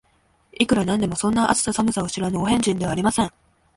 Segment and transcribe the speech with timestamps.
[0.53, 3.31] いくら何でも、そんな、暑さ寒さを知らぬお変人ではありません